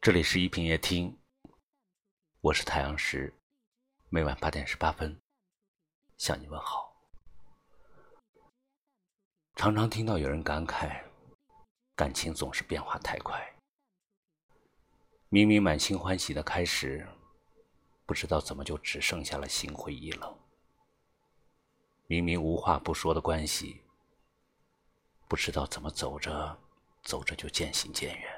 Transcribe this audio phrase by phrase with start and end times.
[0.00, 1.18] 这里是一品夜听，
[2.40, 3.34] 我是太阳石，
[4.08, 5.20] 每晚八点十八分
[6.16, 6.96] 向你问好。
[9.56, 11.02] 常常听到有人感慨，
[11.96, 13.44] 感情总是变化太快，
[15.30, 17.04] 明明满心欢喜的开始，
[18.06, 20.32] 不知道怎么就只剩下了心灰意冷；
[22.06, 23.82] 明明无话不说的关系，
[25.26, 26.56] 不知道怎么走着
[27.02, 28.37] 走着就渐行渐远。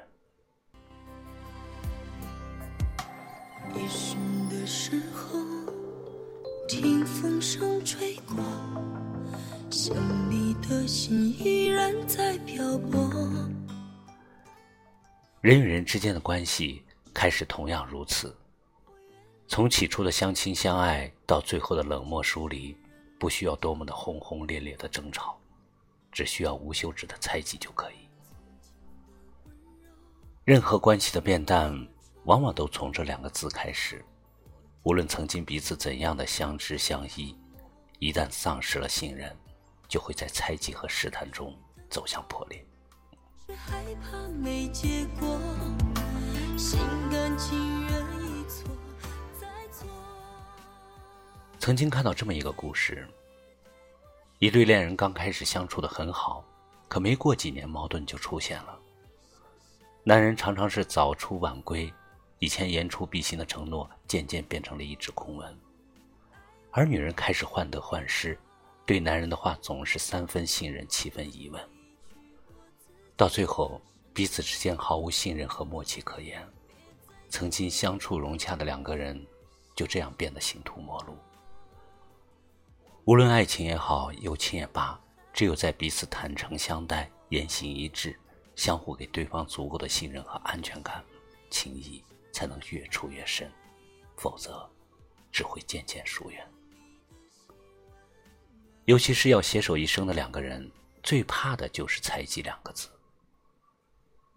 [3.75, 4.17] 夜深
[4.49, 5.39] 的时候，
[6.67, 8.43] 听风声吹过，
[9.69, 9.95] 想
[10.29, 13.09] 你的心依然在漂泊。
[15.39, 18.35] 人与人之间的关系开始同样如此，
[19.47, 22.75] 从起初的相亲相爱到最后的冷漠疏离，
[23.17, 25.39] 不需要多么的轰轰烈烈的争吵，
[26.11, 27.95] 只需要无休止的猜忌就可以。
[30.43, 31.87] 任何关系的变淡。
[32.25, 34.03] 往往都从这两个字开始。
[34.83, 37.37] 无论曾经彼此怎样的相知相依，
[37.99, 39.35] 一旦丧失了信任，
[39.87, 41.55] 就会在猜忌和试探中
[41.89, 42.65] 走向破裂。
[43.55, 45.39] 害怕没结果。
[46.57, 46.79] 心
[47.11, 48.01] 甘情愿
[51.59, 53.07] 曾经看到这么一个故事：
[54.39, 56.43] 一对恋人刚开始相处的很好，
[56.87, 58.79] 可没过几年，矛盾就出现了。
[60.03, 61.93] 男人常常是早出晚归。
[62.41, 65.59] 以前言出必行的承诺，渐渐变成了一纸空文。
[66.71, 68.35] 而女人开始患得患失，
[68.83, 71.69] 对男人的话总是三分信任，七分疑问。
[73.15, 73.79] 到最后，
[74.11, 76.43] 彼此之间毫无信任和默契可言，
[77.29, 79.23] 曾经相处融洽的两个人，
[79.75, 81.15] 就这样变得形同陌路。
[83.05, 84.99] 无论爱情也好，友情也罢，
[85.31, 88.19] 只有在彼此坦诚相待、言行一致，
[88.55, 91.03] 相互给对方足够的信任和安全感，
[91.51, 92.03] 情谊。
[92.31, 93.51] 才能越处越深，
[94.17, 94.69] 否则
[95.31, 96.47] 只会渐渐疏远。
[98.85, 100.69] 尤其是要携手一生的两个人，
[101.03, 102.89] 最怕的就是猜忌两个字。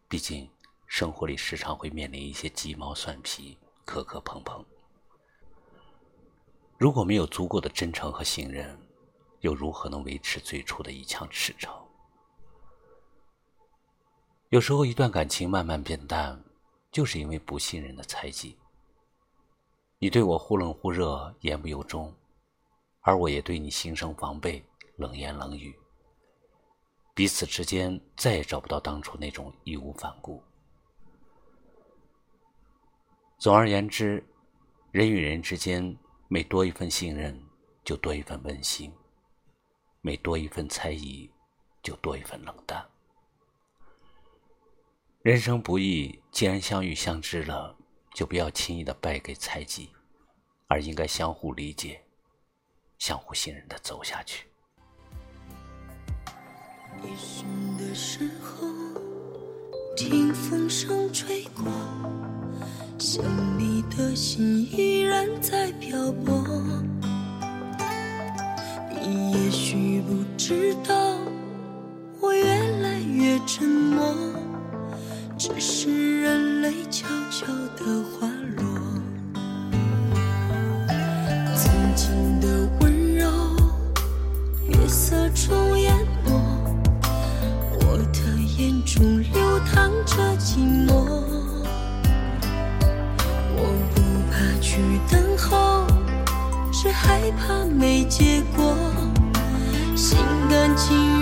[0.08, 0.48] 毕竟
[0.86, 4.64] 生活里时常会面临一些鸡毛蒜皮、磕磕碰碰。
[6.78, 8.78] 如果没有足够的真诚和信任，
[9.40, 11.72] 又如何能维持最初的一腔赤诚？
[14.50, 16.40] 有时候，一段感情慢慢变淡。
[16.94, 18.56] 就是因为不信任的猜忌。
[19.98, 22.14] 你对我忽冷忽热、言不由衷，
[23.00, 25.76] 而我也对你心生防备、冷言冷语。
[27.12, 30.40] 彼此之间再也找不到当初那种义无反顾。
[33.38, 34.24] 总而言之，
[34.92, 37.36] 人与人之间每多一份信任，
[37.82, 38.88] 就多一份温馨；
[40.00, 41.28] 每多一份猜疑，
[41.82, 42.88] 就多一份冷淡。
[45.24, 47.74] 人生不易，既然相遇相知了，
[48.14, 49.88] 就不要轻易的败给猜忌，
[50.68, 51.98] 而应该相互理解、
[52.98, 54.46] 相互信任的走下去。
[57.02, 57.46] 夜深
[57.78, 58.68] 的时候，
[59.96, 61.72] 听风声吹过，
[62.98, 63.24] 想
[63.58, 66.44] 你的心依然在漂泊。
[69.00, 70.93] 你也许不知道，
[96.84, 98.76] 只害怕没结果，
[99.96, 100.18] 心
[100.50, 101.13] 甘情愿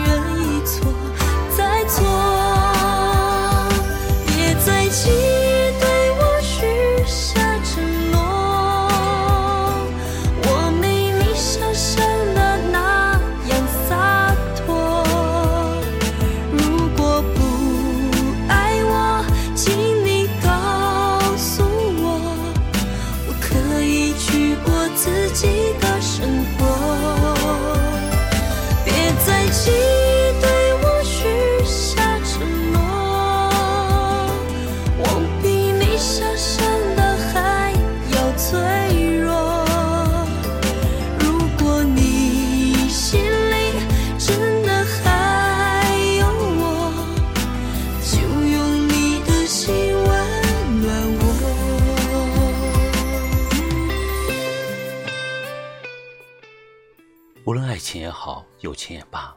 [57.93, 59.37] 情也好，友情也罢，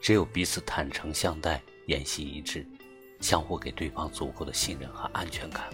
[0.00, 2.66] 只有彼此坦诚相待，言行一致，
[3.20, 5.70] 相互给对方足够的信任和安全感，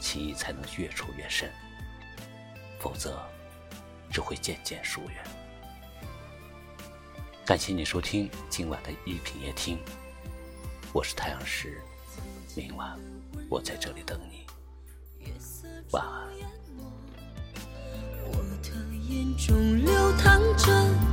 [0.00, 1.52] 情谊才能越处越深。
[2.78, 3.22] 否则，
[4.10, 5.22] 只会渐渐疏远。
[7.44, 9.78] 感谢你收听今晚的一品夜听，
[10.90, 11.82] 我是太阳石，
[12.56, 12.98] 明晚
[13.50, 14.46] 我在这里等你，
[15.90, 16.30] 晚安。
[18.32, 18.70] 我的
[19.06, 21.09] 眼中流淌着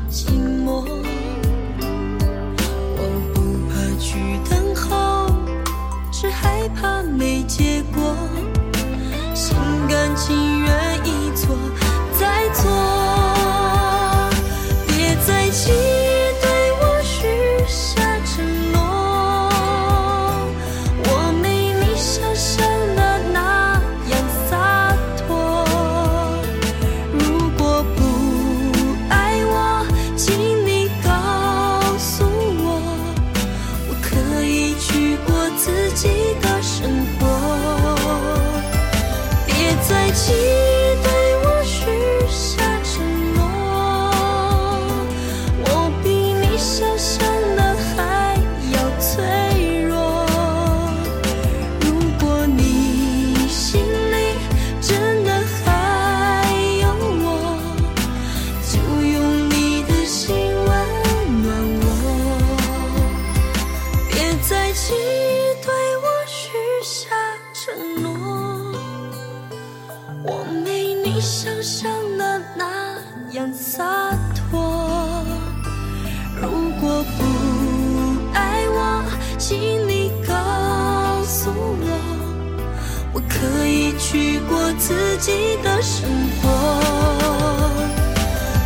[85.20, 86.08] 自己的生
[86.42, 86.80] 活。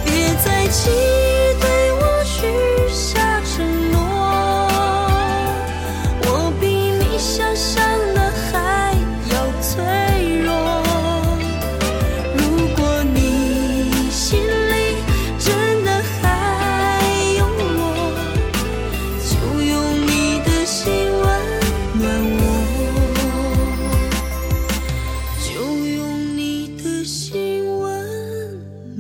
[0.04, 1.11] 别再轻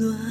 [0.01, 0.31] 暖。